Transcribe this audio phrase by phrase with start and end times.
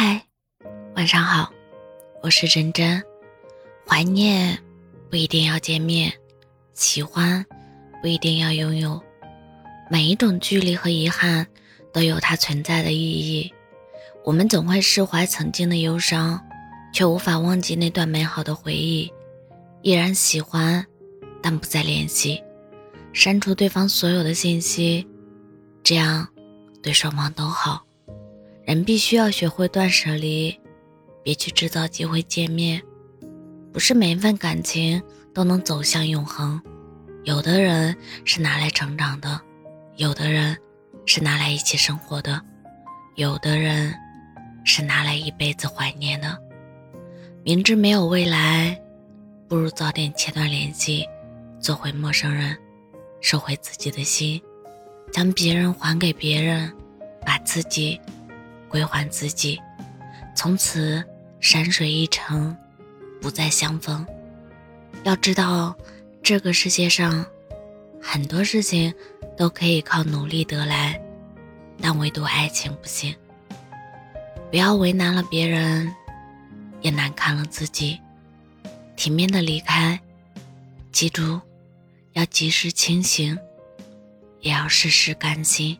[0.00, 0.24] 嗨，
[0.94, 1.52] 晚上好，
[2.22, 3.02] 我是真真。
[3.84, 4.56] 怀念
[5.10, 6.12] 不一定要见面，
[6.72, 7.44] 喜欢
[8.00, 9.02] 不一定要拥有。
[9.90, 11.44] 每一种距离和遗憾
[11.92, 13.52] 都有它存在的意义。
[14.24, 16.40] 我们总会释怀曾经的忧伤，
[16.94, 19.12] 却无法忘记那段美好的回忆。
[19.82, 20.86] 依然喜欢，
[21.42, 22.40] 但不再联系，
[23.12, 25.04] 删除对方所有的信息，
[25.82, 26.28] 这样
[26.80, 27.87] 对双方都好。
[28.68, 30.54] 人必须要学会断舍离，
[31.22, 32.82] 别去制造机会见面。
[33.72, 35.02] 不是每一份感情
[35.32, 36.60] 都能走向永恒，
[37.24, 37.96] 有的人
[38.26, 39.40] 是拿来成长的，
[39.96, 40.54] 有的人
[41.06, 42.42] 是拿来一起生活的，
[43.14, 43.94] 有的人
[44.66, 46.36] 是拿来一辈子怀念的。
[47.42, 48.78] 明知没有未来，
[49.48, 51.06] 不如早点切断联系，
[51.58, 52.54] 做回陌生人，
[53.22, 54.38] 收回自己的心，
[55.10, 56.70] 将别人还给别人，
[57.24, 57.98] 把自己。
[58.68, 59.60] 归还自己，
[60.36, 61.02] 从此
[61.40, 62.56] 山水一程，
[63.20, 64.06] 不再相逢。
[65.04, 65.76] 要知道，
[66.22, 67.24] 这个世界上
[68.00, 68.92] 很多事情
[69.36, 71.00] 都可以靠努力得来，
[71.80, 73.14] 但唯独爱情不行。
[74.50, 75.94] 不要为难了别人，
[76.80, 78.00] 也难堪了自己。
[78.96, 80.00] 体面的离开，
[80.90, 81.40] 记住，
[82.14, 83.38] 要及时清醒，
[84.40, 85.78] 也要时时甘心。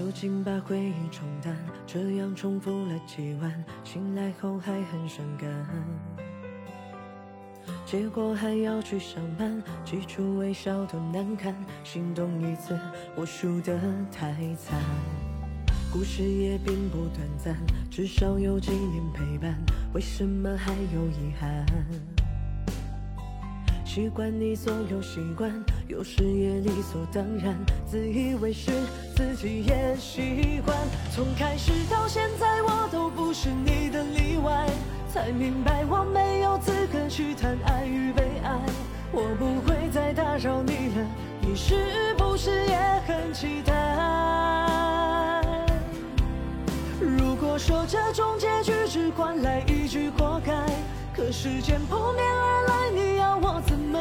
[0.00, 1.54] 酒精把回忆冲淡，
[1.86, 5.46] 这样重复了几晚，醒来后还很伤感。
[7.84, 12.80] 结果还要去上班，挤出微笑都难看，心动一次
[13.14, 13.78] 我输得
[14.10, 14.80] 太惨。
[15.92, 17.54] 故事也并不短暂，
[17.90, 19.54] 至少有几年陪伴，
[19.92, 21.66] 为什么还有遗憾？
[23.92, 25.50] 习惯你所有习惯，
[25.88, 28.70] 有时也理所当然，自以为是，
[29.16, 30.78] 自己也习惯。
[31.12, 34.68] 从开始到现在，我都不是你的例外，
[35.12, 38.60] 才明白我没有资格去谈爱与被爱。
[39.10, 41.04] 我不会再打扰你了，
[41.40, 43.74] 你是不是也很期待？
[47.00, 50.64] 如果说这种结局只换来一句活该，
[51.12, 52.59] 可时间扑面而，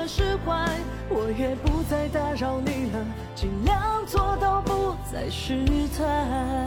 [0.08, 0.68] 释怀，
[1.10, 3.06] 我也不再打扰你了，
[3.36, 5.66] 尽量做到不再失
[5.98, 6.66] 态。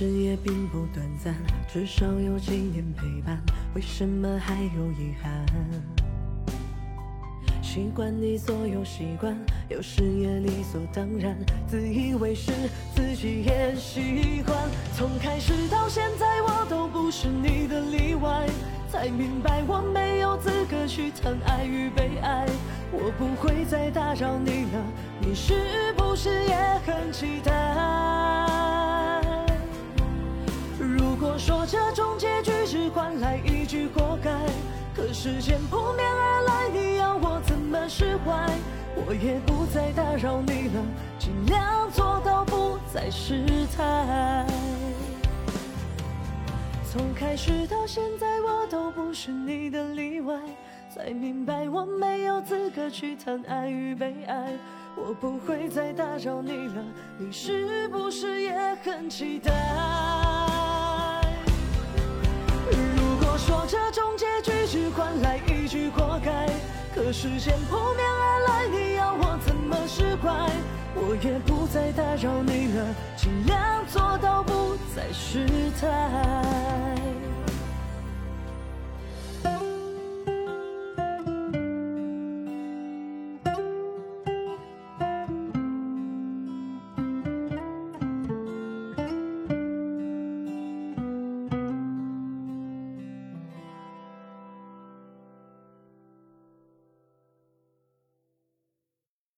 [0.00, 1.34] 故事也并不短暂，
[1.70, 3.38] 至少有几年陪伴，
[3.74, 5.44] 为什么还有遗憾？
[7.62, 9.36] 习惯你所有习惯，
[9.68, 11.36] 有时也理所当然，
[11.68, 12.50] 自以为是，
[12.96, 14.56] 自己也习惯。
[14.96, 18.46] 从开始到现在，我都不是你的例外，
[18.88, 22.46] 才明白我没有资格去谈爱与被爱。
[22.90, 24.82] 我不会再打扰你了，
[25.20, 26.56] 你是不是也
[26.86, 28.19] 很期待？
[35.22, 38.48] 时间扑面而来，你要我怎么释怀？
[38.96, 40.82] 我也不再打扰你了，
[41.18, 43.44] 尽量做到不再失
[43.76, 44.46] 态。
[46.90, 50.40] 从开始到现在，我都不是你的例外，
[50.88, 54.54] 才明白我没有资格去谈爱与被爱。
[54.96, 56.82] 我不会再打扰你了，
[57.18, 60.09] 你是不是也很期待？
[64.70, 66.46] 只换来一句“活该
[66.94, 70.48] 可时间扑面而来，你要我怎么释怀？
[70.94, 75.44] 我也不再打扰你了，尽量做到不再失
[75.80, 76.59] 态。